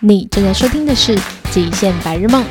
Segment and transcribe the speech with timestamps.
[0.00, 1.16] 你正在收听的是
[1.50, 2.44] 《极限白日梦》，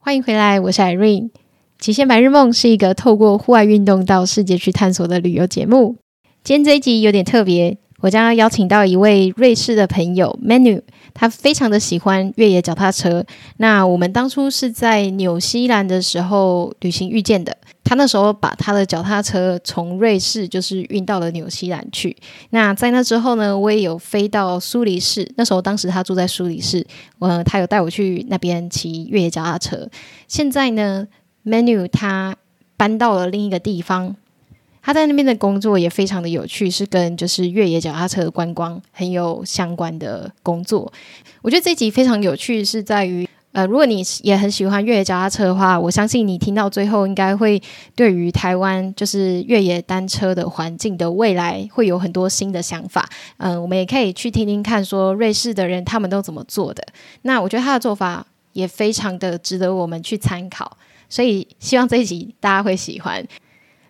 [0.00, 1.28] 欢迎回来，我是 Irene。
[1.78, 5.94] 《极限白日梦》是一个透过户外运动到世界去探索的旅游节目。
[6.42, 10.82] 今天这一集有点特别，我将要邀请到一位瑞士的朋友 Manu，
[11.18, 13.24] 他非常的喜欢越野脚踏车。
[13.56, 17.56] 那我们当初是在纽西兰的时候旅行遇见的。
[17.82, 22.14] 他那时候把他的脚踏车从瑞士就是运到了纽西兰去。
[22.50, 25.26] 那在那之后呢，我也有飞到苏黎世。
[25.36, 26.84] 那时候当时他住在苏黎世，
[27.20, 29.88] 呃，他有带我去那边骑越野脚踏车。
[30.26, 31.06] 现在呢
[31.44, 32.34] ，Manu 他
[32.76, 34.16] 搬到了另一个地方，
[34.86, 40.92] 他在那边的工作也非常的有趣，是跟就是越野脚踏车观光很有相关的工作。
[41.42, 43.28] 我觉得这集非常有趣，是在于。
[43.50, 47.60] 呃，如果你也很喜欢越野脚踏车的话，我相信你听到最后应该会
[47.94, 53.08] 对于台湾就是越野单车的环境的未来会有很多新的想法。
[53.38, 56.86] 嗯，我们也可以去听听看，说瑞士的人他们都怎么做的。
[57.22, 60.76] 那我觉得他的做法也非常的值得我们去参考，
[61.08, 63.26] 所以希望这一集大家会喜欢。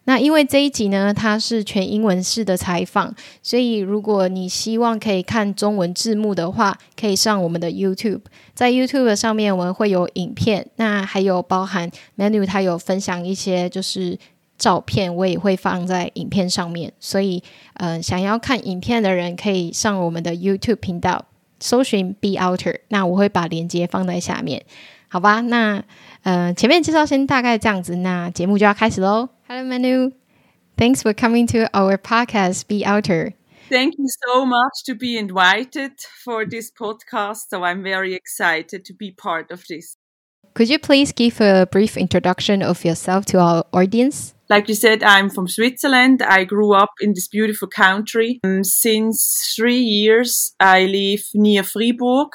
[0.06, 8.20] 那因为这一集呢，它是全英文式的采访，所以如果你希望可以看中文字幕的话，可以上我们的 YouTube，
[8.54, 14.16] 在 YouTube 上面我们会有影片，那还有包含 Menu，他有分享一些就是
[14.56, 17.42] 照片，我也会放在影片上面，所以
[17.74, 21.24] 嗯，想要看影片的人可以上我们的 YouTube 频道
[21.58, 24.62] 搜寻 Be Outer，那我会把链接放在下面，
[25.08, 25.40] 好吧？
[25.40, 25.82] 那
[26.22, 29.35] 呃，前面介绍先大概这样子，那节目就要开始喽。
[29.48, 30.10] Hello, Manu.
[30.76, 33.32] Thanks for coming to our podcast, Be Outer.
[33.68, 35.92] Thank you so much to be invited
[36.24, 37.42] for this podcast.
[37.48, 39.96] So I'm very excited to be part of this.
[40.54, 44.34] Could you please give a brief introduction of yourself to our audience?
[44.50, 46.22] Like you said, I'm from Switzerland.
[46.22, 48.40] I grew up in this beautiful country.
[48.42, 52.30] Um, since three years, I live near Fribourg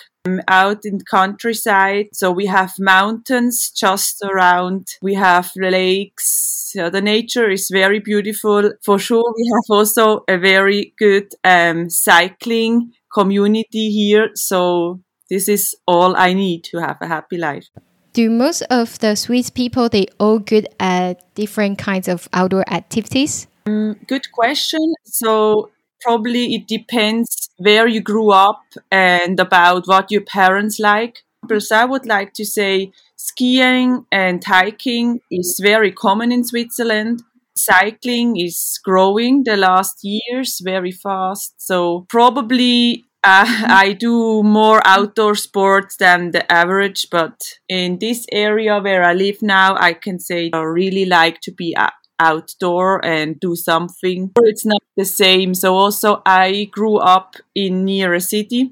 [0.47, 2.07] out in the countryside.
[2.13, 4.95] So we have mountains just around.
[5.01, 6.69] We have lakes.
[6.73, 8.71] So the nature is very beautiful.
[8.83, 14.29] For sure, we have also a very good um, cycling community here.
[14.35, 17.67] So this is all I need to have a happy life.
[18.13, 23.47] Do most of the Swiss people they all good at different kinds of outdoor activities?
[23.65, 24.93] Um, good question.
[25.05, 25.71] So
[26.01, 31.23] probably it depends where you grew up and about what your parents like.
[31.41, 37.23] Because I would like to say skiing and hiking is very common in Switzerland.
[37.55, 41.53] Cycling is growing the last years very fast.
[41.57, 48.79] So probably uh, I do more outdoor sports than the average, but in this area
[48.79, 51.75] where I live now, I can say I really like to be
[52.21, 54.31] outdoor and do something.
[54.37, 55.53] It's not the same.
[55.55, 58.71] So also I grew up in near a city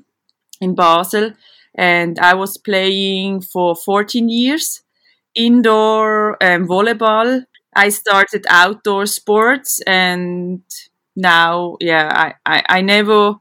[0.62, 1.34] in Basel
[1.76, 4.84] and I was playing for 14 years
[5.36, 7.46] indoor and volleyball.
[7.76, 10.62] I started outdoor sports and
[11.16, 13.36] now, yeah, I, I, I never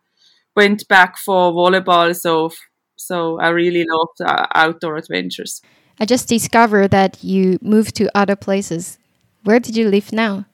[0.56, 2.14] went back for volleyball.
[2.16, 2.50] So,
[2.96, 5.60] so I really loved uh, outdoor adventures.
[6.00, 8.98] I just discovered that you moved to other places
[9.44, 10.44] where did you live now?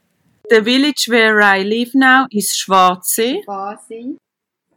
[0.50, 3.44] The village where I live now is Schwarzsee.
[3.46, 4.16] Schwarzsee.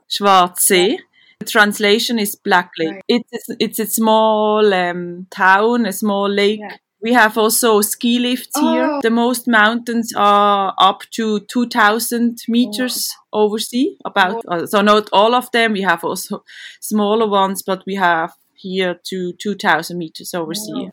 [0.09, 0.97] Schwarzsee.
[1.39, 2.93] The translation is Black Lake.
[2.93, 3.03] Right.
[3.31, 6.61] It's, it's a small um, town, a small lake.
[6.61, 6.77] Yeah.
[6.99, 8.73] We have also ski lifts oh.
[8.73, 8.99] here.
[9.03, 13.43] The most mountains are up to 2,000 meters oh.
[13.43, 13.97] over sea.
[14.03, 14.63] About oh.
[14.63, 15.73] uh, so not all of them.
[15.73, 16.43] We have also
[16.79, 20.89] smaller ones, but we have here to 2,000 meters over sea.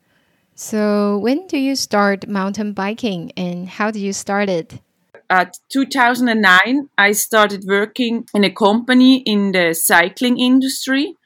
[0.57, 4.81] So, when do you start mountain biking and how do you start it?
[5.29, 11.17] At 2009, I started working in a company in the cycling industry.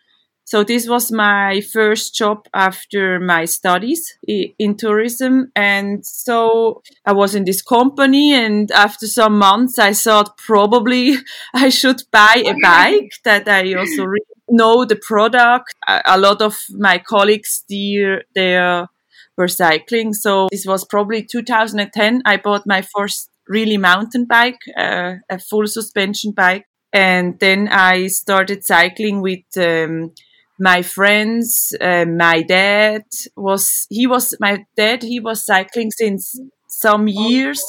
[0.45, 5.53] So, this was my first job after my studies in tourism.
[5.55, 11.17] And so, I was in this company, and after some months, I thought probably
[11.55, 15.75] I should buy a bike that I also really know the product.
[15.87, 18.89] A lot of my colleagues, they're, they're
[19.39, 20.13] were cycling.
[20.13, 22.23] So this was probably 2010.
[22.27, 26.67] I bought my first really mountain bike, uh, a full suspension bike.
[26.93, 30.13] And then I started cycling with um,
[30.59, 31.75] my friends.
[31.81, 33.05] Uh, my dad
[33.37, 37.63] was, he was, my dad, he was cycling since some years.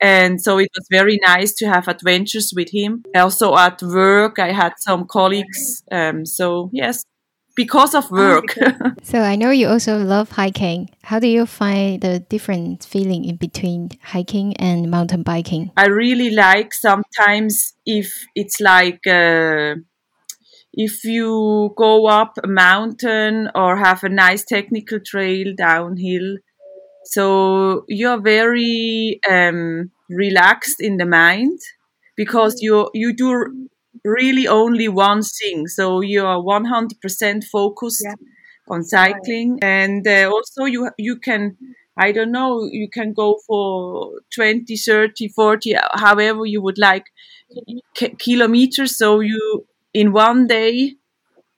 [0.00, 3.04] And so it was very nice to have adventures with him.
[3.14, 5.82] Also at work, I had some colleagues.
[5.90, 7.04] Um, so yes,
[7.54, 8.56] because of oh, work.
[9.02, 10.90] so I know you also love hiking.
[11.02, 15.70] How do you find the different feeling in between hiking and mountain biking?
[15.76, 19.76] I really like sometimes if it's like uh,
[20.72, 26.38] if you go up a mountain or have a nice technical trail downhill,
[27.04, 31.58] so you're very um, relaxed in the mind
[32.16, 33.68] because you you do
[34.04, 35.66] really only one thing.
[35.68, 38.14] So you are 100% focused Yeah.
[38.68, 41.56] on cycling, and uh, also you you can.
[41.96, 47.06] I don't know, you can go for 20, 30, 40, however you would like
[47.94, 48.96] ki- kilometers.
[48.96, 50.94] So you, in one day,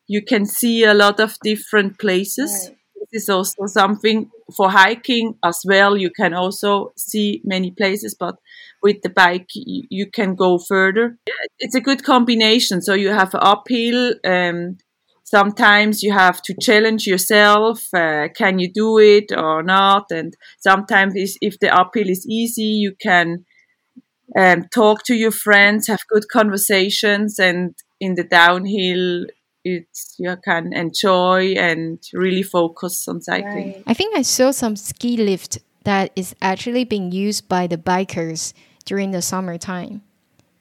[0.06, 2.70] you can see a lot of different places.
[2.70, 2.78] Right.
[3.12, 5.96] This is also something for hiking as well.
[5.96, 8.36] You can also see many places, but
[8.82, 11.18] with the bike, you, you can go further.
[11.58, 12.82] It's a good combination.
[12.82, 14.14] So you have uphill.
[14.24, 14.78] Um,
[15.24, 17.82] sometimes you have to challenge yourself.
[17.92, 20.06] Uh, can you do it or not?
[20.10, 23.44] And sometimes if the uphill is easy, you can
[24.38, 29.26] um, talk to your friends, have good conversations, and in the downhill,
[29.66, 33.72] it's you can enjoy and really focus on cycling.
[33.72, 33.82] Right.
[33.86, 38.52] I think I saw some ski lift that is actually being used by the bikers
[38.84, 40.02] during the summertime.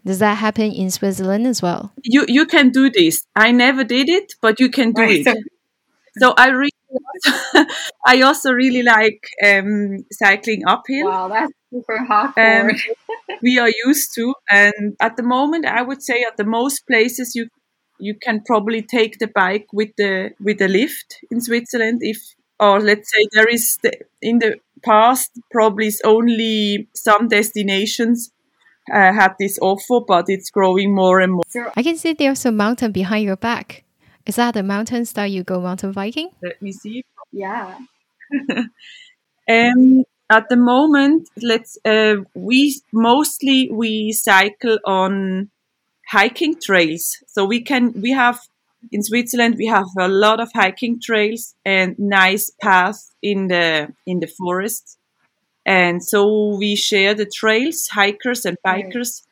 [0.05, 1.91] Does that happen in Switzerland as well?
[2.03, 3.25] You you can do this.
[3.35, 5.25] I never did it, but you can do Right.
[5.25, 5.43] it.
[6.17, 6.71] So I really,
[8.05, 11.07] I also really like um, cycling uphill.
[11.07, 12.69] Wow, that's super hardcore.
[12.69, 16.87] Um, we are used to, and at the moment, I would say at the most
[16.87, 17.47] places you
[17.99, 21.99] you can probably take the bike with the with the lift in Switzerland.
[22.01, 22.17] If
[22.59, 28.31] or let's say there is the, in the past probably is only some destinations
[28.93, 31.43] uh, had this offer, but it's growing more and more.
[31.47, 33.83] so I can see there's a mountain behind your back.
[34.25, 36.31] Is that the mountains that you go mountain biking?
[36.41, 37.03] Let me see.
[37.31, 37.77] yeah.
[39.47, 45.51] Um, at the moment, let's uh, we mostly we cycle on
[46.09, 47.17] hiking trails.
[47.27, 48.39] So we can we have
[48.91, 54.19] in Switzerland we have a lot of hiking trails and nice paths in the in
[54.19, 54.97] the forest.
[55.65, 58.85] And so we share the trails, hikers and Right.
[58.85, 59.23] bikers.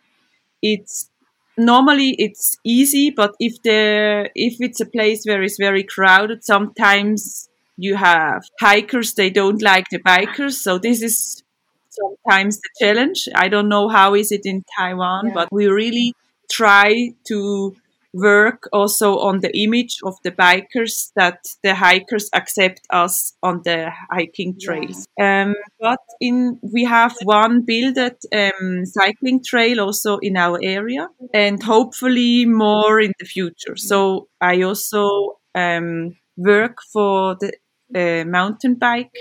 [0.62, 1.10] It's
[1.58, 7.50] normally it's easy, but if the if it's a place where it's very crowded, sometimes
[7.78, 10.54] you have hikers they don't like the bikers.
[10.54, 11.44] So this is
[11.90, 13.28] sometimes the challenge.
[13.36, 15.34] I don't know how is it in Taiwan, Yeah.
[15.34, 16.14] but we really
[16.60, 16.90] try
[17.30, 17.76] to
[18.14, 23.90] work also on the image of the bikers that the hikers accept us on the
[24.12, 25.08] hiking trails.
[25.20, 31.62] Um, but in we have one builded um, cycling trail also in our area, and
[31.64, 33.76] hopefully more in the future.
[33.76, 37.52] So I also um, work for the
[37.96, 39.12] uh, mountain bike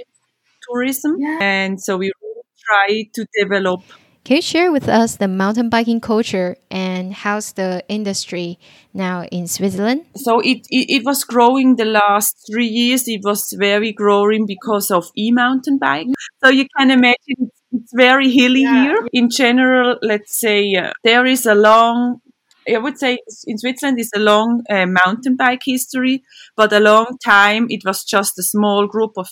[0.69, 1.39] tourism, Yeah.
[1.41, 2.13] and so we
[2.67, 3.81] try to develop
[4.25, 8.57] Can you share with us the mountain biking culture and how's the industry
[8.95, 10.05] now in Switzerland?
[10.15, 13.09] so it, it, it was growing the last three years.
[13.09, 16.07] It was very growing because of e-mountain bike.
[16.43, 18.83] So you can imagine it's, very hilly Yeah.
[18.85, 19.09] here.
[19.13, 22.21] In general, let's say uh, there is a long,
[22.73, 26.23] I would say in Switzerland is a long uh, mountain bike history,
[26.57, 29.29] but a long time it was just a small group of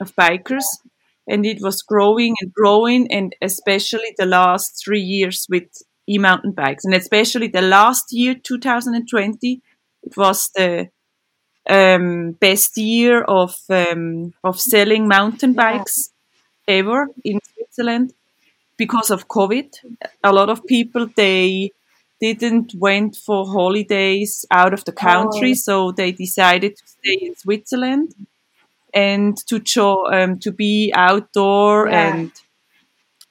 [0.00, 0.66] of bikers.
[1.28, 5.68] And it was growing and growing, and especially the last three years with
[6.08, 9.60] e-mountain bikes, and especially the last year, 2020,
[10.04, 10.88] it was the
[11.68, 15.62] um, best year of um, of selling mountain Yeah.
[15.78, 16.12] bikes
[16.68, 18.12] ever in Switzerland
[18.76, 19.68] because of COVID.
[20.24, 21.72] A lot of people they
[22.20, 25.54] didn't went for holidays out of the country, Oh.
[25.54, 28.14] so they decided to stay in Switzerland
[28.96, 32.16] and to cho- um, to be outdoor Yeah.
[32.16, 32.32] and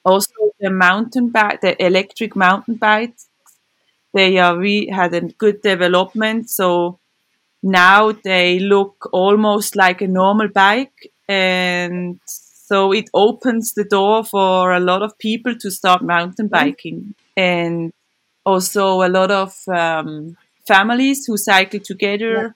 [0.04, 3.26] also the mountain bike, the electric mountain bikes,
[4.14, 6.50] they are we had a good development.
[6.50, 6.98] So
[7.62, 14.72] now they look almost like a normal bike, and so it opens the door for
[14.72, 17.92] a lot of people to start mountain biking, and
[18.44, 22.54] also a lot of um, families who cycle together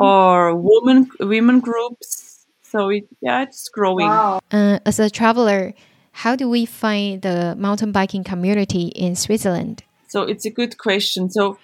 [0.00, 2.46] or women women groups.
[2.62, 4.08] So it yeah, it's growing.
[4.08, 4.40] Wow.
[4.50, 5.74] Uh, as a traveler,
[6.12, 9.82] how do we find the mountain biking community in Switzerland?
[10.08, 11.30] So it's a good question.
[11.30, 11.58] So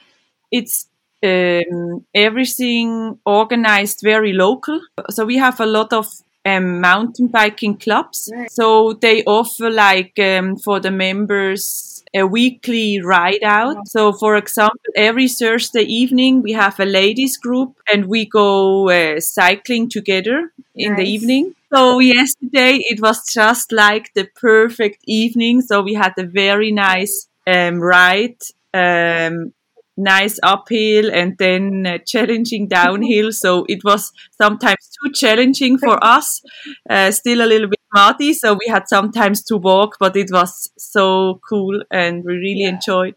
[0.50, 0.88] it's
[1.22, 4.80] um, everything organized very local.
[5.10, 6.06] So we have a lot of
[6.44, 8.30] um, mountain biking clubs.
[8.32, 8.50] Right.
[8.50, 13.88] So they offer like um, for the members a weekly ride out.
[13.88, 19.20] So for example, every Thursday evening we have a ladies group and we go uh,
[19.20, 21.54] cycling together in the evening.
[21.74, 25.62] So yesterday it was just like the perfect evening.
[25.62, 28.36] So we had a very nice um, ride
[28.72, 29.52] um,
[29.96, 33.32] nice uphill and then uh, challenging downhill.
[33.32, 36.42] So it was sometimes too challenging for us,
[36.88, 38.34] uh, still a little bit muddy.
[38.34, 42.70] So we had sometimes to walk, but it was so cool and we really yeah.
[42.70, 43.14] enjoyed.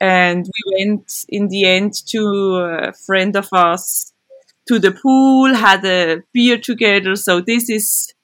[0.00, 4.14] And we went in the end to a friend of us
[4.66, 7.16] to the pool, had a beer together.
[7.16, 8.14] So this is,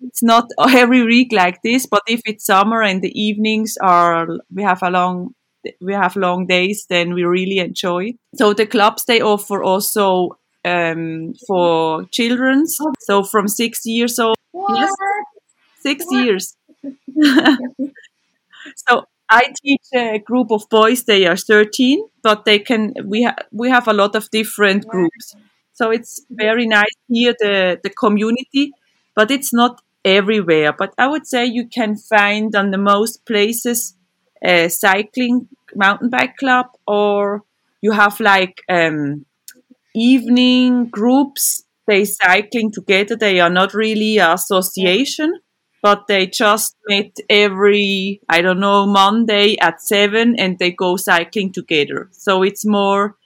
[0.00, 4.62] it's not every week like this, but if it's summer and the evenings are, we
[4.62, 5.34] have a long
[5.80, 8.14] we have long days, then we really enjoy.
[8.34, 12.66] So the clubs they offer also um, for children,
[13.00, 14.36] so from six years old.
[14.74, 14.92] Yes,
[15.80, 16.56] six years.
[18.76, 21.04] so I teach a group of boys.
[21.04, 22.94] They are thirteen, but they can.
[23.04, 25.34] We have we have a lot of different groups.
[25.72, 28.72] So it's very nice here the the community,
[29.14, 30.72] but it's not everywhere.
[30.72, 33.95] But I would say you can find on the most places
[34.46, 37.42] a cycling mountain bike club or
[37.82, 39.26] you have like um,
[39.94, 41.64] evening groups.
[41.86, 43.16] They cycling together.
[43.16, 45.40] They are not really association
[45.82, 51.52] but they just meet every i don't know monday at seven and they go cycling
[51.52, 52.08] together.
[52.12, 53.16] So it's more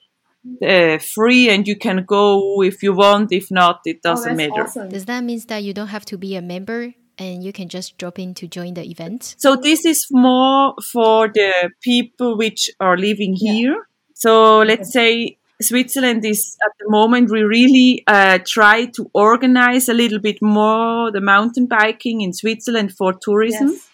[0.61, 3.31] uh, free and you can go if you want.
[3.31, 4.63] If not it oh, doesn't oh, matter.
[4.63, 4.89] awesome.
[4.89, 7.97] does that mean that you don't have to be a member and you can just
[7.99, 9.35] drop in to join the event?
[9.37, 13.73] So this is more for the people which are living here.
[13.73, 13.83] Yeah.
[14.15, 19.93] So let's say Switzerland is at the moment we really uh, try to organize a
[19.93, 23.69] little bit more the mountain biking in Switzerland for tourism.
[23.69, 23.87] Yes.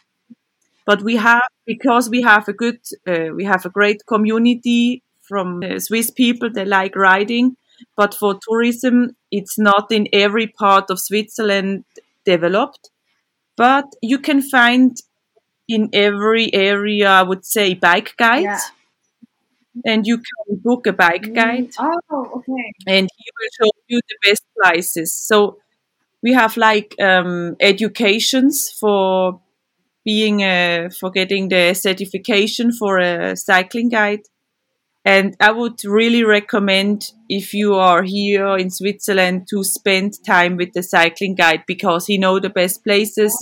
[0.85, 5.61] But we have because we have a good uh, we have a great community from
[5.61, 7.57] uh, Swiss people they like riding.
[7.97, 11.83] But for tourism, it's not in every part of Switzerland
[12.25, 12.89] developed
[13.57, 14.95] but you can find
[15.67, 18.43] in every area, I would say, bike guide.
[18.43, 18.59] Yeah.
[19.85, 21.35] And you can book a bike mm.
[21.35, 21.69] guide.
[21.77, 22.73] Oh, okay.
[22.87, 25.15] And he will show you the best places.
[25.17, 25.57] So
[26.23, 29.39] we have like um, educations for
[30.05, 34.21] being a, for getting the certification for a cycling guide.
[35.07, 40.73] And I would really recommend if you are here in Switzerland to spend time with
[40.73, 43.33] the cycling guide because he know the best places.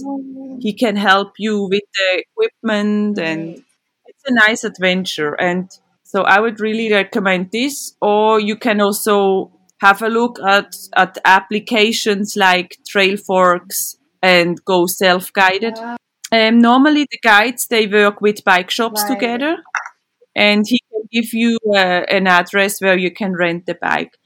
[0.60, 3.64] He can help you with the equipment and
[4.06, 5.34] it's a nice adventure.
[5.42, 5.72] And
[6.04, 7.96] so I would really recommend this.
[8.00, 15.34] Or you can also have a look at, at applications like Trailforks and Go Self
[15.34, 15.80] Guided.
[16.32, 19.16] Um, normally the guides, they work with bike shops right.
[19.16, 19.64] together
[20.36, 24.18] and he can give you uh, an address where you can rent the bike.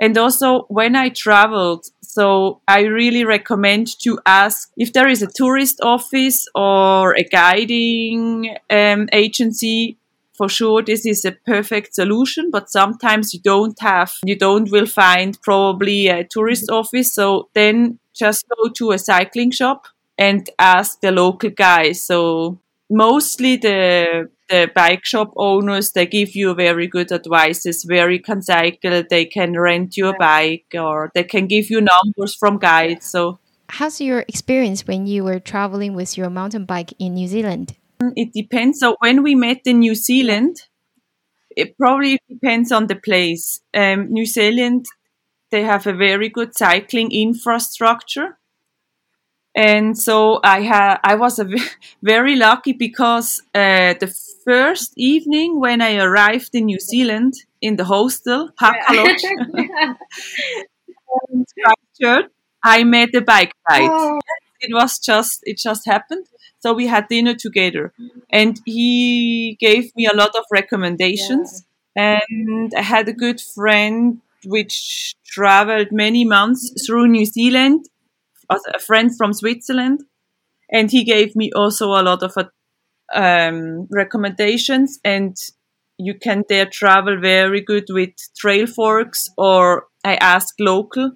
[0.00, 5.26] And also, when I traveled, so I really recommend to ask if there is a
[5.26, 9.98] tourist office or a guiding um, agency.
[10.34, 14.86] For sure, this is a perfect solution, but sometimes you don't have, you don't will
[14.86, 17.12] find probably a tourist office.
[17.12, 22.04] So then just go to a cycling shop and ask the local guys.
[22.04, 28.20] So mostly the the bike shop owners they give you very good advices where you
[28.20, 32.58] can cycle they can rent you a bike or they can give you numbers from
[32.58, 33.38] guides so.
[33.70, 37.76] How's your experience when you were traveling with your mountain bike in new zealand?
[38.16, 38.80] It depends.
[38.80, 40.56] So when we met in new zealand
[41.50, 43.60] it probably depends on the place.
[43.74, 44.86] Um, new zealand
[45.50, 48.37] they have a very good cycling infrastructure
[49.58, 51.48] and so I had I was a
[52.02, 57.84] very lucky because uh, the first evening when I arrived in New Zealand in the
[57.84, 58.50] hostel
[62.00, 62.26] church,
[62.62, 63.90] I met a bike ride.
[63.90, 64.20] Oh.
[64.60, 66.26] It was just it just happened.
[66.60, 67.92] So we had dinner together,
[68.30, 71.64] and he gave me a lot of recommendations.
[71.96, 72.20] Yeah.
[72.30, 77.88] And I had a good friend which traveled many months through New Zealand
[78.50, 80.00] a friend from Switzerland,
[80.70, 82.34] and he gave me also a lot of
[83.14, 84.98] um, recommendations.
[85.04, 85.36] And
[85.98, 91.12] you can there travel very good with Trailforks, or I asked local.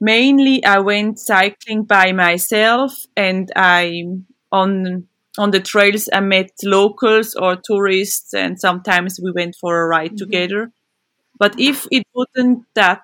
[0.00, 4.04] Mainly, I went cycling by myself, and I
[4.50, 5.06] on
[5.38, 10.10] on the trails I met locals or tourists, and sometimes we went for a ride
[10.10, 10.16] mm-hmm.
[10.16, 10.72] together.
[11.38, 13.02] But if it wouldn't that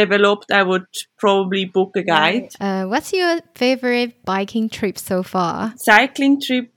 [0.00, 0.86] developed, I would
[1.18, 2.48] probably book a guide.
[2.60, 5.74] Uh, what's your favorite biking trip so far?
[5.76, 6.70] Cycling trip,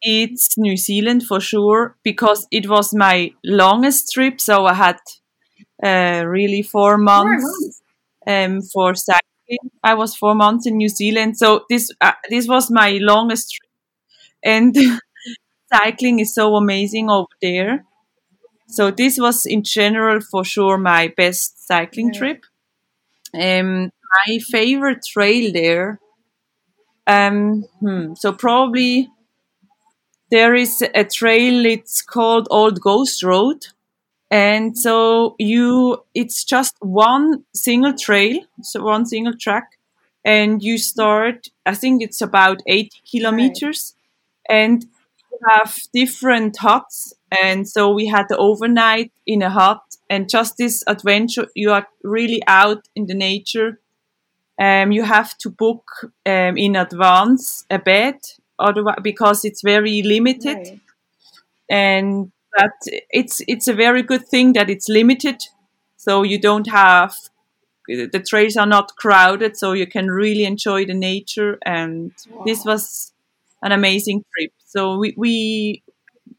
[0.00, 4.40] it's New Zealand for sure because it was my longest trip.
[4.40, 4.98] So I had
[5.82, 7.82] uh, really four months, four months.
[8.26, 9.70] Um, for cycling.
[9.82, 13.72] I was four months in New Zealand, so this uh, this was my longest trip,
[14.42, 14.74] and
[15.74, 17.84] cycling is so amazing over there
[18.74, 22.16] So this was in general for sure my best cycling Right.
[22.16, 22.44] trip.
[23.34, 23.90] Um,
[24.26, 26.00] my favorite trail there.
[27.06, 29.10] Um, hmm, so probably
[30.30, 31.64] there is a trail.
[31.66, 33.66] It's called Old Ghost Road,
[34.30, 39.78] and so you it's just one single trail, so one single track,
[40.24, 41.48] and you start.
[41.66, 43.94] I think it's about eighty kilometers,
[44.48, 47.14] and you have different huts.
[47.42, 51.46] And so we had the overnight in a hut, and just this adventure.
[51.54, 53.80] You are really out in the nature.
[54.60, 55.84] Um, you have to book
[56.26, 58.18] um, in advance a bed.
[58.58, 60.56] Otherwise because it's very limited.
[60.56, 60.80] Right.
[61.68, 62.72] and that
[63.10, 65.42] it's it's a very good thing that it's limited.
[65.96, 67.14] So you don't have
[67.88, 71.58] the trails are not crowded so you can really enjoy the nature.
[71.66, 72.12] And
[72.46, 73.12] this was
[73.62, 74.52] an amazing trip.
[74.64, 75.82] So we, we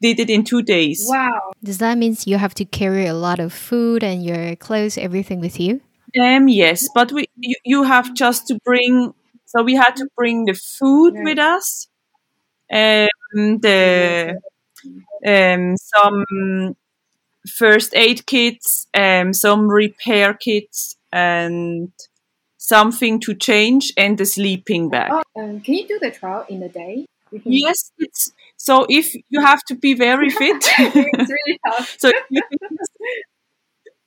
[0.00, 1.52] did it in two days Wow.
[1.62, 5.40] Does that mean you have to carry a lot of food and your clothes, everything
[5.40, 5.80] with you?
[6.20, 9.12] Um, yes, but we you, you have just to bring.
[9.46, 11.24] So we had to bring the food Right.
[11.24, 11.88] with us,
[12.72, 14.38] um, the
[15.26, 16.76] um, some
[17.48, 21.92] first aid kits, um, some repair kits, and
[22.58, 25.10] something to change, and the sleeping bag.
[25.12, 27.06] Oh, um, can you do the trial in a day?
[27.30, 30.64] Can- Yes, it's so if you have to be very fit.
[30.78, 31.96] it's really tough.
[31.98, 32.10] so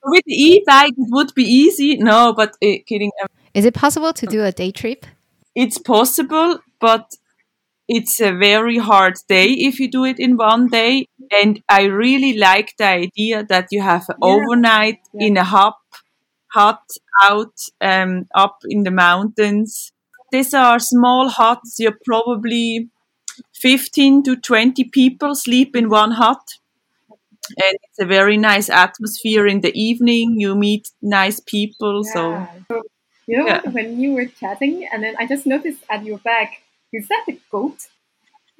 [0.04, 1.96] with the e-bike it would be easy.
[1.96, 3.10] No, but uh, kidding.
[3.54, 5.06] Is it possible to do a day trip?
[5.56, 7.10] it's possible, but
[7.88, 11.06] it's a very hard day if you do it in one day.
[11.32, 14.28] And I really like the idea that you have an Yeah.
[14.30, 15.26] overnight Yeah.
[15.26, 15.74] in a hut,
[16.54, 16.82] hut
[17.20, 19.90] out um, up in the mountains.
[20.30, 21.76] These are small huts.
[21.80, 22.88] You're probably
[23.54, 26.40] 15 to 20 people sleep in one hut.
[27.50, 30.38] And it's a very nice atmosphere in the evening.
[30.38, 32.04] You meet nice people.
[32.04, 32.46] So Yeah.
[32.68, 32.82] So,
[33.26, 33.60] you know Yeah.
[33.70, 37.36] When you were chatting, and then I just noticed at your back, is that a
[37.50, 37.78] goat?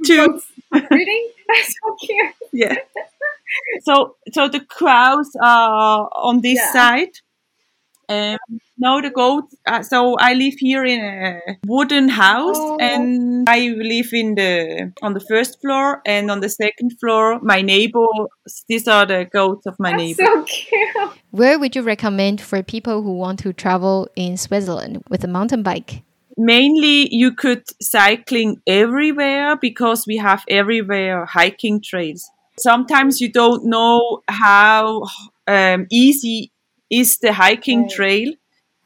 [0.04, 0.40] Two.
[0.70, 1.30] Breeding?
[1.48, 2.34] That's so cute.
[2.52, 2.76] yeah.
[3.82, 6.72] So so the cows are on this Yeah.
[6.72, 7.14] side.
[8.10, 8.38] Um,
[8.76, 9.54] no, the goats.
[9.64, 12.76] Uh, so I live here in a wooden house, Oh.
[12.80, 17.62] and I live in the on the first floor, and on the second floor, my
[17.62, 18.04] neighbor.
[18.68, 20.24] These are the goats of my That's neighbor.
[20.24, 21.12] so cute.
[21.30, 25.62] Where would you recommend for people who want to travel in Switzerland with a mountain
[25.62, 26.02] bike?
[26.36, 32.28] Mainly, you could cycling everywhere because we have everywhere hiking trails.
[32.58, 35.02] Sometimes you don't know how
[35.46, 36.50] um, easy
[36.90, 37.90] is the hiking Right.
[37.90, 38.33] trail,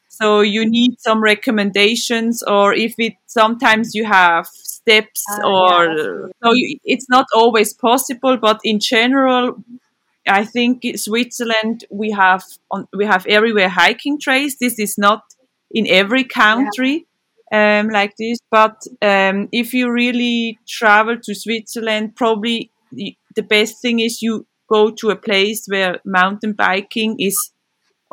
[0.09, 6.33] so you need some recommendations, or if it sometimes you have steps, yeah, or absolutely.
[6.43, 8.37] so you, it's not always possible.
[8.37, 9.57] But in general,
[10.29, 14.57] I think in Switzerland we have on we have everywhere hiking trails.
[14.61, 15.23] This is not
[15.71, 17.07] in every country
[17.53, 23.99] um, like this, but um, if you really travel to Switzerland, probably the best thing
[24.01, 27.51] is you go to a place where mountain biking is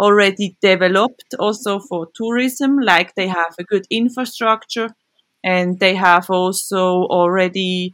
[0.01, 4.89] already developed also for tourism, like they have a good infrastructure
[5.43, 7.93] and they have also already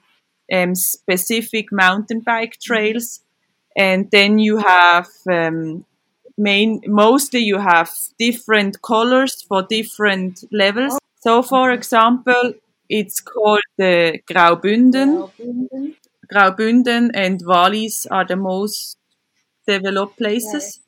[0.52, 3.22] um, specific mountain bike trails.
[3.76, 5.86] And then you have um,
[6.38, 10.98] main, mostly you have different colors for different levels.
[11.20, 12.54] So, for example,
[12.90, 15.18] it's called the Graubünden.
[15.18, 15.96] Graubünden.
[16.28, 18.98] Graubünden and Wallis are the most
[19.68, 20.80] developed places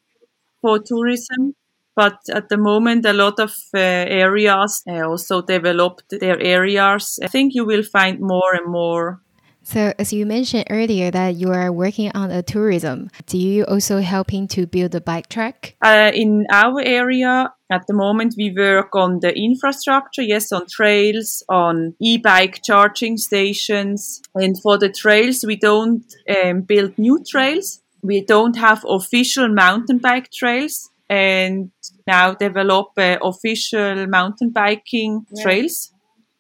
[0.62, 1.56] for tourism.
[1.96, 7.20] But at the moment, a lot of uh, areas uh, also developed their areas.
[7.22, 9.22] I think you will find more and more.
[9.64, 14.00] So, as you mentioned earlier, that you are working on a tourism, do you also
[14.00, 15.76] helping to build a bike track?
[15.82, 21.44] Uh, in our area, at the moment, we work on the infrastructure, yes, on trails,
[21.50, 24.22] on e-bike charging stations.
[24.34, 27.82] And for the trails, we don't um, build new trails.
[28.02, 31.72] We don't have official mountain bike trails and
[32.08, 35.44] now develop uh, official mountain biking Yeah.
[35.44, 35.92] trails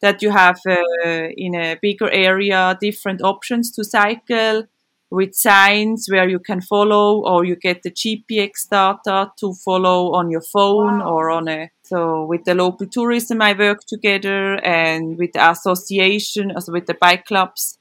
[0.02, 4.63] that you have uh, in a bigger area, different options to cycle
[5.12, 10.30] with signs where you can follow or you get the GPX data to follow on
[10.30, 11.10] your phone Wow.
[11.10, 16.52] or on a so with the local tourism I work together and with the association
[16.52, 17.79] also with the bike clubs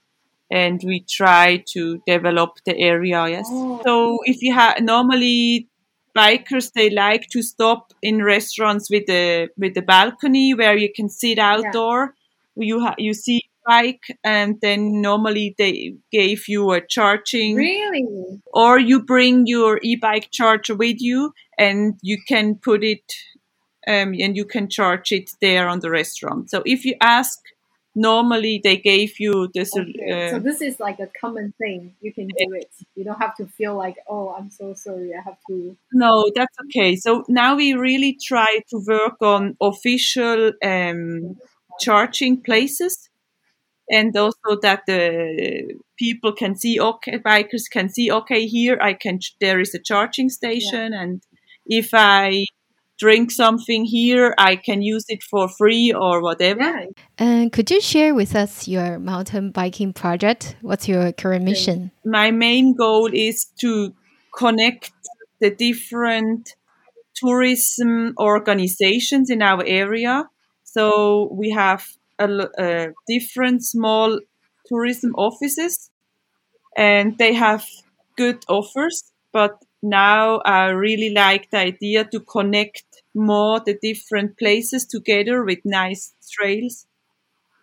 [0.51, 3.81] and we try to develop the area yes Oh.
[3.85, 5.69] so if you have normally
[6.17, 11.09] bikers they like to stop in restaurants with the with the balcony where you can
[11.09, 12.15] sit outdoor
[12.57, 12.65] Yeah.
[12.69, 18.07] you ha- you see bike and then normally they gave you a charging Really?
[18.55, 23.13] or you bring your e-bike charger with you and you can put it
[23.87, 26.51] um, and you can charge it there on the restaurant.
[26.51, 27.39] So if you ask,
[27.95, 29.77] normally they gave you this.
[29.77, 30.29] Okay.
[30.29, 31.95] Uh, so this is like a common thing.
[32.01, 32.71] You can do it.
[32.95, 35.13] You don't have to feel like, oh, I'm so sorry.
[35.15, 35.77] I have to.
[35.93, 36.97] No, that's okay.
[36.97, 41.37] So now we really try to work on official um,
[41.81, 43.09] charging places
[43.91, 49.19] and also that the people can see okay bikers can see okay here i can
[49.41, 51.03] there is a charging station yeah.
[51.03, 51.23] and
[51.67, 52.45] if i
[52.99, 56.61] drink something here i can use it for free or whatever.
[56.61, 56.87] Yeah.
[57.19, 60.57] and could you share with us your mountain biking project?
[60.63, 61.91] What's your current mission?
[62.05, 63.95] My main goal is to
[64.37, 64.93] connect
[65.41, 66.55] the different
[67.15, 70.29] tourism organizations in our area.
[70.65, 71.87] So we have
[72.19, 74.21] a, uh, different small
[74.67, 75.91] tourism offices
[76.77, 77.65] and they have
[78.17, 84.87] good offers but now i really like the idea to connect more the different places
[84.87, 86.87] together with nice trails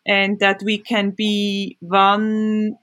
[0.05, 2.77] and that we can be one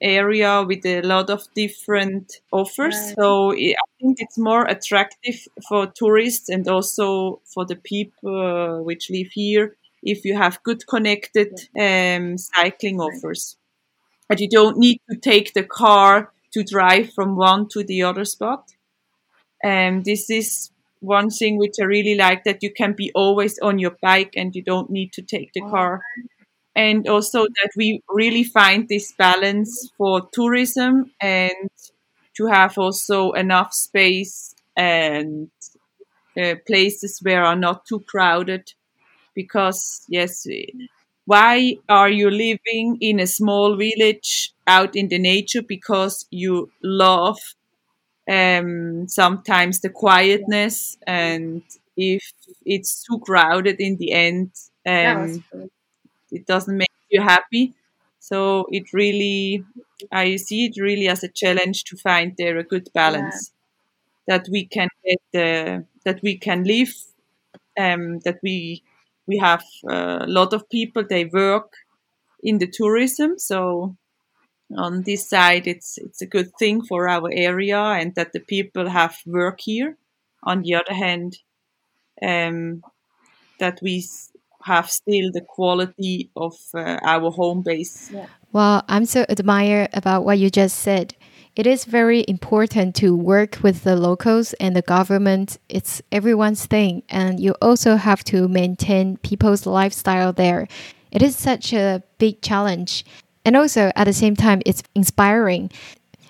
[0.00, 2.96] area with a lot of different offers.
[2.96, 3.14] Right.
[3.18, 9.28] So I think it's more attractive for tourists and also for the people which live
[9.32, 13.56] here if you have good connected um, cycling offers.
[14.28, 18.24] But you don't need to take the car to drive from one to the other
[18.24, 18.70] spot.
[19.62, 20.70] And um, this is
[21.00, 24.54] one thing which I really like that you can be always on your bike and
[24.54, 26.00] you don't need to take the car.
[26.76, 31.70] And also that we really find this balance for tourism and
[32.36, 35.50] to have also enough space and
[36.40, 38.72] uh, places where are not too crowded.
[39.34, 40.46] Because yes
[41.26, 45.62] why are you living in a small village out in the nature?
[45.62, 47.38] Because you love
[48.30, 51.62] um, sometimes the quietness and
[51.96, 52.32] if
[52.64, 54.50] it's too crowded in the end
[54.86, 55.44] um,
[56.30, 57.74] it doesn't make you happy.
[58.20, 59.64] So it really
[60.12, 63.52] i see it really as a challenge to find there a good balance
[64.26, 64.38] yeah.
[64.38, 66.94] that we can get the that we can live
[67.78, 68.82] um, that we
[69.26, 71.72] we have a lot of people they work
[72.42, 73.38] in the tourism.
[73.38, 73.96] So
[74.76, 78.88] on this side it's it's a good thing for our area and that the people
[78.88, 79.96] have work here
[80.44, 81.38] on the other hand
[82.22, 82.82] um,
[83.58, 84.04] that we
[84.62, 88.26] have still the quality of uh, our home base yeah.
[88.52, 91.14] well i'm so admire about what you just said
[91.56, 95.58] it is very important to work with the locals and the government.
[95.68, 97.02] It's everyone's thing.
[97.08, 100.68] And you also have to maintain people's lifestyle there.
[101.10, 103.04] It is such a big challenge.
[103.44, 105.70] And also, at the same time, it's inspiring.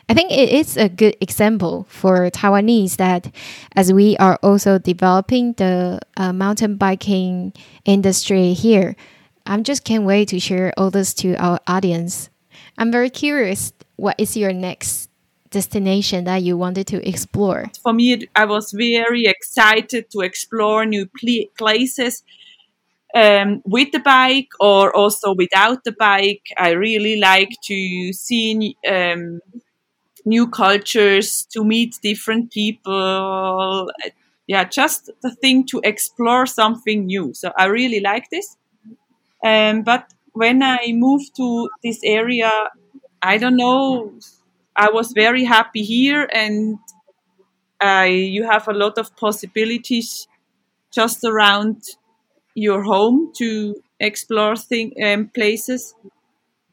[0.08, 3.32] I think it is a good example for Taiwanese that
[3.76, 7.52] as we are also developing the uh, mountain biking
[7.84, 8.96] industry here,
[9.46, 12.28] I'm just can't wait to share all this to our audience.
[12.76, 15.10] I'm very curious what is your next
[15.50, 17.70] destination that you wanted to explore?
[17.82, 21.06] For me, I was very excited to explore new
[21.58, 22.22] places
[23.14, 26.42] um, with the bike or also without the bike.
[26.58, 29.40] I really like to see um,
[30.24, 33.90] new cultures, to meet different people.
[34.46, 37.32] Yeah, just the thing to explore something new.
[37.34, 38.56] So I really like this.
[39.44, 42.50] Um, but when I moved to this area,
[43.22, 44.12] I don't know,
[44.76, 46.78] I was very happy here, and
[47.82, 50.28] uh, you have a lot of possibilities
[50.92, 51.82] just around
[52.60, 55.94] your home to explore thing, um, places.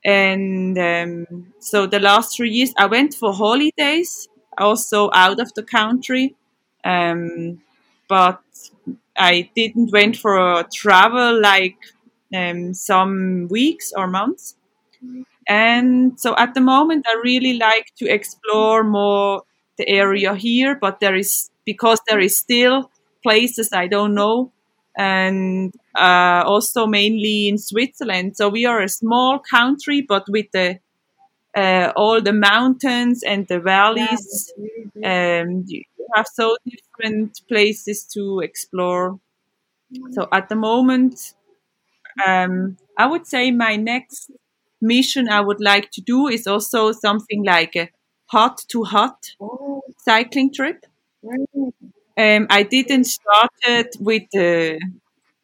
[0.05, 5.63] And um, so the last three years, I went for holidays, also out of the
[5.63, 6.35] country,
[6.83, 7.61] um,
[8.07, 8.41] but
[9.17, 11.77] I didn't went for travel like
[12.33, 14.55] um, some weeks or months.
[15.47, 19.43] And so at the moment, I really like to explore more
[19.77, 22.91] the area here, but there is, because there is still
[23.23, 24.51] places I don't know
[24.97, 28.35] and uh, also mainly in Switzerland.
[28.35, 30.79] So we are a small country, but with the
[31.55, 34.53] uh, all the mountains and the valleys,
[34.95, 35.83] yeah, um, you
[36.13, 39.19] have so different places to explore.
[40.11, 41.33] So at the moment,
[42.25, 44.31] um, I would say my next
[44.81, 47.89] mission I would like to do is also something like a
[48.27, 49.81] hut to hut oh.
[49.97, 50.85] cycling trip.
[52.17, 54.79] Um, I didn't started with the,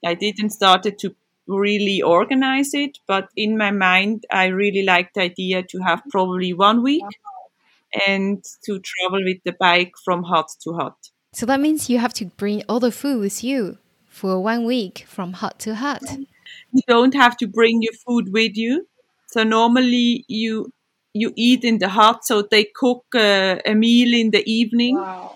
[0.03, 1.15] I didn't started to
[1.47, 6.53] really organize it, but in my mind, I really like the idea to have probably
[6.53, 7.03] one week
[8.07, 10.95] and to travel with the bike from hut to hut.
[11.33, 15.05] So that means you have to bring all the food with you for one week
[15.07, 16.03] from hut to hut.
[16.71, 18.87] You don't have to bring your food with you.
[19.27, 20.71] So normally you
[21.15, 24.95] you eat in the hut, so they cook uh, a meal in the evening.
[24.95, 25.32] Wow.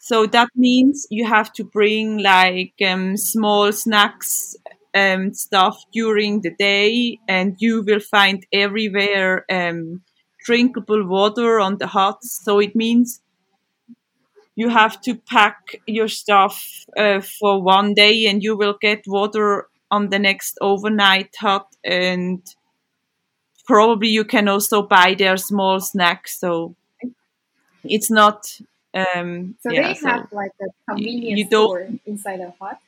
[0.00, 4.56] So that means you have to bring like um, small snacks
[4.94, 10.02] um, stuff during the day, and you will find everywhere um,
[10.44, 12.40] drinkable water on the huts.
[12.44, 13.20] So it means
[14.56, 19.68] you have to pack your stuff uh, for one day, and you will get water
[19.90, 22.42] on the next overnight hut, and
[23.64, 26.38] probably you can also buy their small snacks.
[26.38, 26.76] So
[27.84, 28.60] it's not.
[28.94, 32.78] Um, So yeah, they so- have like a convenience store inside a hut,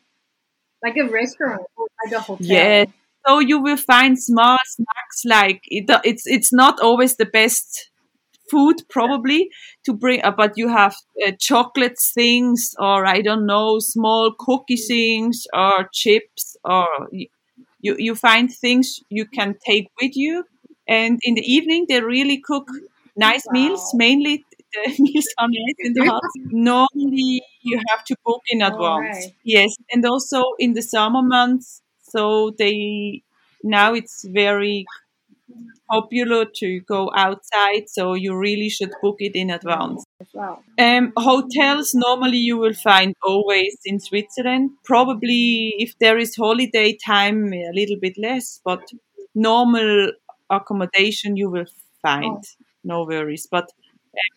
[0.83, 2.47] like a restaurant or like a hotel.
[2.47, 2.85] Yeah.
[3.27, 7.91] So you will find small snacks like it, it's it's not always the best
[8.51, 9.51] food probably
[9.85, 10.95] to bring, uh, but you have
[11.27, 16.87] uh, chocolate things or I don't know small cookie things or chips or
[17.81, 20.45] you you find things you can take with you.
[20.89, 22.69] And in the evening they really cook
[23.17, 23.91] nice meals.
[23.95, 26.21] Mainly the meals in the house.
[26.51, 28.81] Normally you have to book in advance.
[28.81, 29.35] Alright.
[29.45, 33.23] Yes, and also in the summer months, so they
[33.63, 34.85] now it's very
[35.91, 40.05] popular to go outside, so you really should book it in advance.
[40.33, 40.63] well.
[40.79, 44.71] Um, hotels normally you will find always in Switzerland.
[44.85, 48.81] Probably if there is holiday time, a little bit less, but
[49.35, 50.13] normal
[50.51, 51.67] accommodation you will
[52.01, 52.43] find.
[52.85, 53.47] No worries.
[53.51, 53.71] But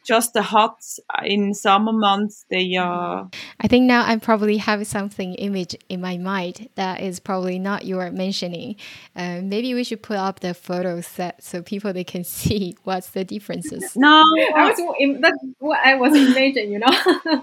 [0.05, 3.29] just the huts in summer months, they are.
[3.59, 7.85] I think now I probably have something image in my mind that is probably not
[7.85, 8.75] your mentioning.
[9.15, 13.09] Uh, maybe we should put up the photo set so people they can see what's
[13.09, 13.95] the differences.
[13.95, 14.23] No,
[14.55, 16.71] I was that's what I was imagining.
[16.71, 17.41] You know, I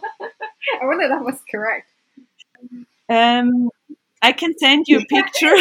[0.83, 1.89] wonder that was correct.
[3.09, 3.69] um,
[4.23, 5.57] I can send you a picture.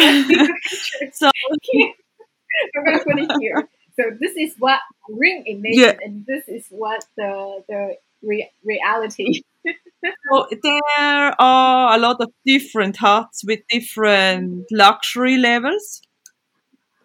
[1.12, 1.30] so
[2.76, 3.68] I'm gonna put it here.
[3.98, 6.06] So this is what Irene imagined, Yeah.
[6.06, 9.42] and this is what the the re- reality.
[10.32, 16.02] So there are a lot of different huts with different luxury levels.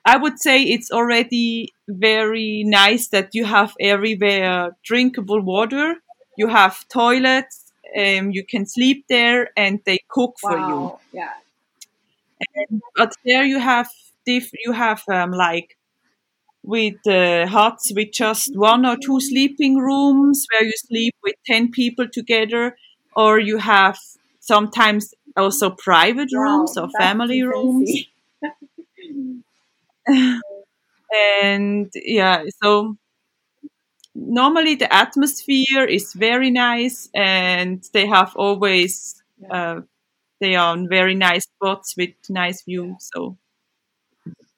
[0.05, 5.95] I would say it's already very nice that you have everywhere drinkable water,
[6.37, 10.75] you have toilets, um, you can sleep there, and they cook for you.
[10.75, 10.99] Wow.
[11.11, 11.33] Yeah.
[12.95, 13.89] But there you have
[14.25, 15.76] diff- you have um, like
[16.67, 21.71] with uh, huts with just one or two sleeping rooms where you sleep with 10
[21.71, 22.75] people together
[23.15, 23.97] or you have
[24.41, 27.89] sometimes also private rooms Wow, or family rooms.
[31.13, 32.97] and yeah so
[34.15, 39.81] normally the atmosphere is very nice and they have always uh,
[40.41, 43.37] they are on very nice spots with nice view so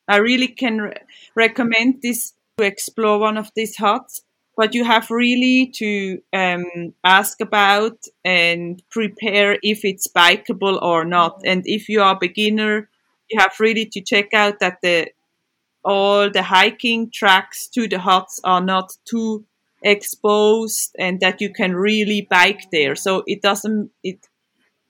[0.09, 0.93] i really can re-
[1.35, 4.23] recommend this to explore one of these huts
[4.57, 11.41] but you have really to um, ask about and prepare if it's bikeable or not.
[11.45, 12.89] And if you are a beginner
[13.29, 15.07] you have really to check out that the
[15.85, 19.45] all the hiking tracks to the huts are not too
[19.81, 22.95] exposed and that you can really bike there.
[22.95, 24.27] So it doesn't it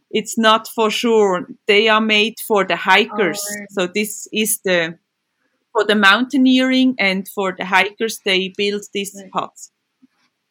[0.09, 1.47] it's not for sure.
[1.67, 3.45] They are made for the hikers.
[3.51, 3.71] Alright.
[3.71, 4.97] so this is the
[5.71, 9.31] for the mountaineering and for the hikers they build these Right.
[9.33, 9.71] huts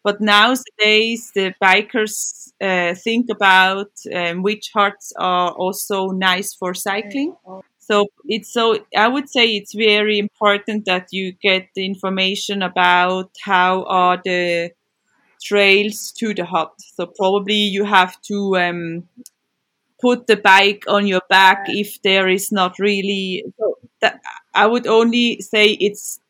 [0.04, 7.34] but nowadays the bikers uh, think about um, which huts are also nice for cycling
[7.46, 12.62] Oh, so it's so I would say it's very important that you get the information
[12.62, 14.72] about how are the
[15.42, 16.72] trails to the hut.
[16.94, 19.08] So probably you have to um,
[20.00, 23.44] put the bike on your back if there is not really.
[23.58, 23.67] So
[24.00, 24.20] that,
[24.54, 26.20] I would only say it's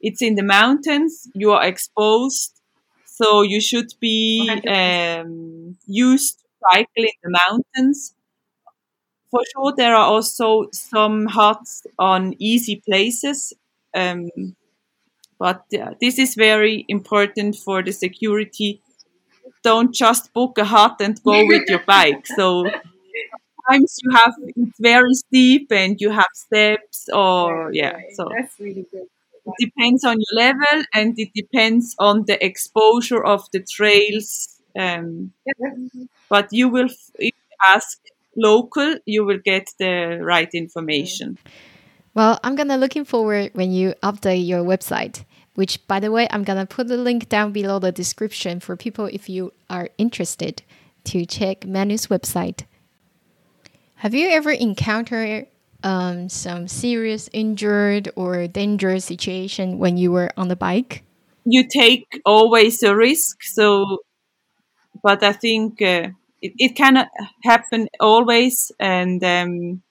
[0.00, 1.28] it's in the mountains.
[1.34, 2.60] You are exposed,
[3.06, 8.14] so you should be um, used to cycle in the mountains
[9.30, 13.52] for sure there are also some huts on easy places
[13.94, 14.28] um,
[15.38, 18.80] but yeah, this is very important for the security
[19.62, 22.64] don't just book a hut and go with your bike so
[23.70, 28.86] sometimes you have it's very steep and you have steps or yeah so that's really
[28.90, 29.06] good.
[29.46, 35.32] it depends on your level and it depends on the exposure of the trails um,
[35.44, 35.74] Yeah,
[36.28, 37.98] but you will if you ask
[38.36, 41.38] local you will get the right information
[42.12, 46.44] Well, I'm gonna looking forward when you update your website which, by the way, I'm
[46.44, 50.62] gonna put the link down below the description for people if you are interested
[51.04, 52.64] to check Manu's website.
[54.00, 55.46] Have you ever encountered
[55.82, 61.04] um, some serious injured or dangerous situation when you were on the bike?
[61.44, 63.98] You take always a risk, so,
[65.02, 67.06] but I think uh, it, it can
[67.44, 69.82] happen always, and um,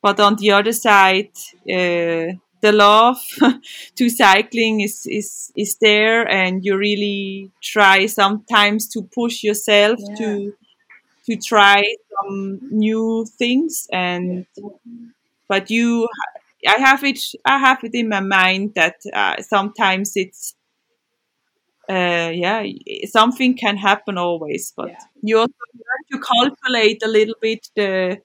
[0.00, 1.32] but on the other side,
[1.68, 3.18] uh, the love
[3.96, 10.14] to cycling is, is is there, and you really try sometimes to push yourself Yeah.
[10.18, 10.52] to
[11.28, 11.82] to try
[12.14, 14.46] some new things and
[15.48, 16.08] but you
[16.66, 20.54] i have it i have it in my mind that uh, sometimes it's
[21.88, 22.62] uh, yeah
[23.06, 24.98] something can happen always but Yeah.
[25.22, 28.20] you also learn to calculate a little bit the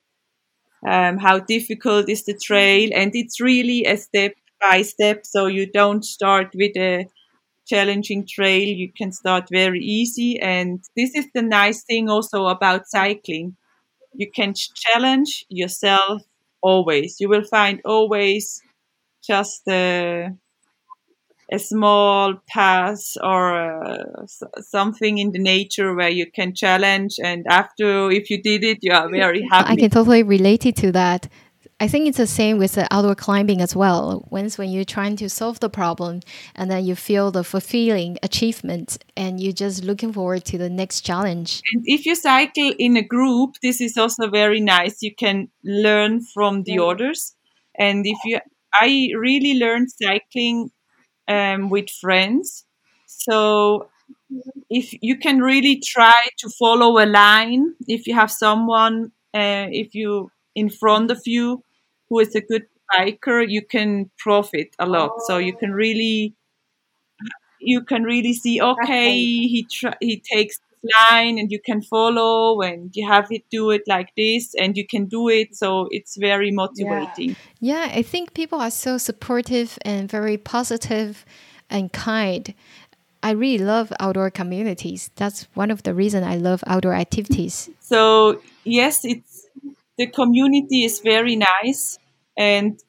[0.88, 5.66] um, how difficult is the trail and it's really a step by step so you
[5.72, 7.08] don't start with a
[7.65, 10.39] challenging trail you can start very easy.
[10.39, 13.56] And this is the nice thing also about cycling.
[14.13, 16.23] You can challenge yourself
[16.62, 17.17] always.
[17.19, 18.62] You will find always
[19.23, 20.30] just a,
[21.52, 27.15] a small path or uh, s- something in the nature where you can challenge.
[27.23, 30.76] And after if you did it you are very happy I can totally relate it
[30.78, 31.28] to that.
[31.84, 34.26] I think it's the same with the outdoor climbing as well.
[34.30, 36.22] Once when you're trying to solve the problem
[36.56, 41.02] and then you feel the fulfilling achievement and you're just looking forward to the next
[41.02, 41.62] challenge.
[41.74, 45.02] And if you cycle in a group, this is also very nice.
[45.02, 46.84] You can learn from the Yeah.
[46.84, 47.36] others.
[47.78, 48.39] And if you,
[48.74, 50.72] I really learned cycling
[51.28, 52.63] um, with friends.
[53.08, 53.89] So
[54.69, 59.93] if you can really try to follow a line, if you have someone, uh, if
[59.93, 61.62] you in front of you
[62.13, 65.23] who is a good biker, you can profit a lot.
[65.26, 65.73] So you can oh.
[65.73, 66.36] really
[67.60, 72.60] you can really see okay he tr- he takes this line and you can follow
[72.62, 76.17] and you have it do it like this and you can do it so it's
[76.17, 81.26] very motivating Yeah, I think people are so supportive and very positive
[81.69, 82.54] and kind.
[83.23, 85.10] I really love outdoor communities.
[85.15, 87.69] That's one of the reasons I love outdoor activities.
[87.80, 89.47] so yes it's
[89.97, 91.99] the community is very nice
[92.38, 92.80] and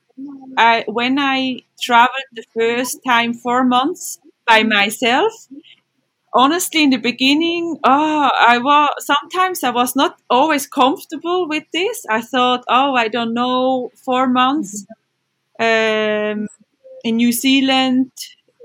[0.58, 5.32] I when I traveled the first time four months by myself
[6.32, 12.04] honestly in the beginning oh i was sometimes i was not always comfortable with this.
[12.10, 14.84] I thought oh i don't know four months
[15.60, 16.48] um,
[17.04, 18.10] in new zealand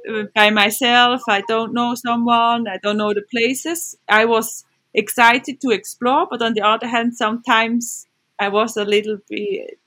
[0.10, 3.98] uh, by myself i don't know someone i don't know the places.
[4.10, 8.08] I was excited to explore but on the other hand sometimes
[8.40, 9.80] i was a little bit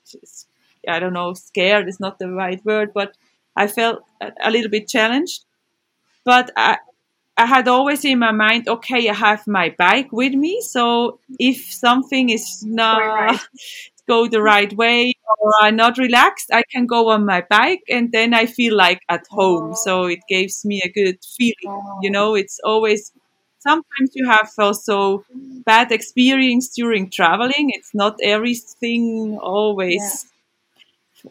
[0.89, 3.17] i don't know scared is not the right word but
[3.57, 4.01] i felt
[4.45, 5.45] a, little bit challenged
[6.25, 6.79] but I,
[7.37, 11.73] I had always in my mind, okay, I have my bike with me, so if
[11.73, 13.41] something is not right.
[14.09, 18.11] go the right way or I'm not relaxed, I can go on my bike, and
[18.11, 19.71] then I feel like at home.
[19.73, 19.75] Oh.
[19.85, 21.81] So it gives me a good feeling.
[22.03, 22.13] You oh.
[22.13, 23.13] know, it's always.
[23.61, 25.25] Sometimes you have also
[25.65, 27.71] bad experience during traveling.
[27.71, 30.32] It's not everything always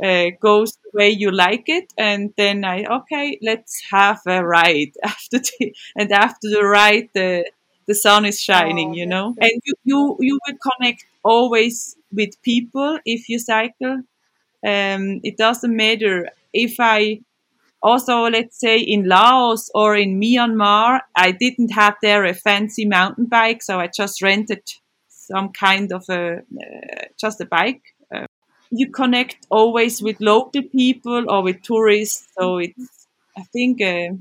[0.03, 1.93] uh, goes the way you like it.
[1.97, 7.45] And then i okay let's have a ride after the and after the ride the
[7.87, 9.35] the sun is shining Oh, you know?
[9.39, 14.03] and you, you you will connect always with people if you cycle.
[14.65, 16.29] Um it doesn't matter.
[16.53, 17.21] If i
[17.81, 23.25] also let's say in laos or in myanmar i didn't have there a fancy mountain
[23.25, 24.63] bike so i just rented
[25.09, 27.83] some kind of a uh, just a bike
[28.71, 32.27] you connect always with local people or with tourists.
[32.39, 33.07] So it's,
[33.37, 34.17] I think, a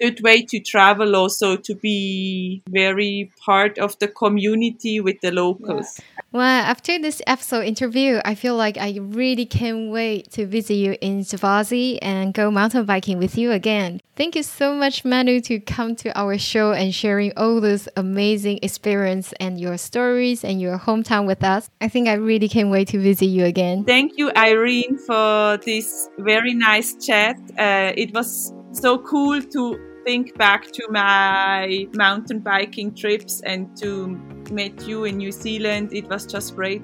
[0.00, 6.00] good way to travel also to be very part of the community with the locals.
[6.32, 10.96] Well, after this episode interview, I feel like I really can't wait to visit you
[11.00, 14.00] in Schwarzsee and go mountain biking with you again.
[14.14, 18.60] Thank you so much, Manu, to come to our show and sharing all this amazing
[18.62, 21.68] experience and your stories and your hometown with us.
[21.80, 23.84] I think I really can't wait to visit you again.
[23.84, 27.36] Thank you, Irene, for this very nice chat.
[27.58, 34.08] Uh, it was so cool to think back to my mountain biking trips and to
[34.50, 35.92] meet you in New Zealand.
[35.92, 36.82] It was just great.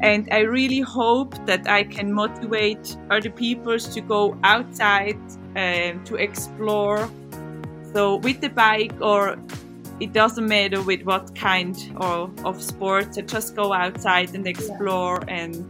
[0.00, 5.18] And I really hope that I can motivate other people to go outside
[5.56, 7.08] um, to explore.
[7.92, 9.36] So with the bike or
[10.00, 15.22] it doesn't matter with what kind or of sport, so just go outside and explore
[15.28, 15.64] and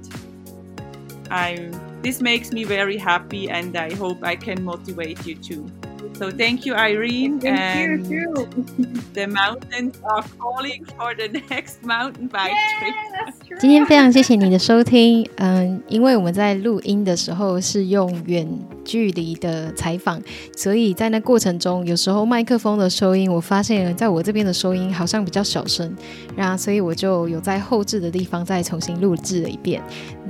[1.30, 5.70] I'm this makes me very happy, and I hope I can motivate you too.
[6.16, 7.40] So thank you, Irene.
[7.40, 8.64] Thank and you too.
[9.14, 12.94] the mountains are calling for the next mountain bike trip.
[12.94, 13.58] Yeah, that's true.
[13.58, 18.48] 今天非常谢谢你的收听， 嗯，因为我们在录音的时候是用远
[18.84, 20.22] 距离的采访，
[20.56, 25.92] 所以在那过程中，有时候麦克风的收音，我发现在我这边的收音好像比较小声，
[26.36, 29.82] 然后所以我就有在后置的地方再重新录制了一遍，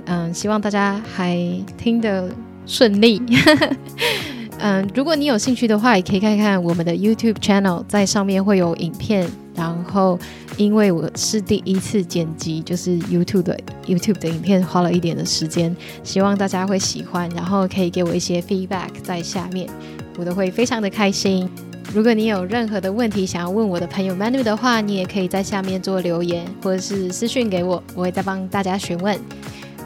[0.07, 1.39] 嗯，希望大家还
[1.76, 2.30] 听得
[2.66, 3.20] 顺利。
[4.59, 9.28] 嗯，如果你有兴趣的话，也可以看看我们的 YouTube channel，在上面会有影片。
[9.55, 10.18] 然后，
[10.57, 19.68] 因为我是第一次剪辑，就是 YouTube 的 YouTube 的影片，花了一点的时间，希望大家会喜欢，然后可以给我一些 feedback 在下面，
[20.18, 21.48] 我都会非常的开心。
[21.92, 29.16] 如果你有任何的问题想要问我的朋友 Manu 的话，你也可以在下面做留言，或者是私讯给我，我会再帮大家询问。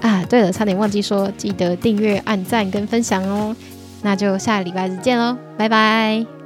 [0.01, 3.55] 啊，对了，差点忘记说，记得订阅、按赞跟分享哦。
[4.03, 6.38] 那就下个礼拜日见喽，拜拜。